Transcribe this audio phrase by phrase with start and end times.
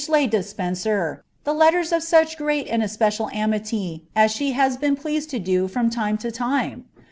[0.09, 0.43] le De
[0.87, 5.67] r, letters of such great and especial amity as she has been pleased to do
[5.69, 6.85] me to time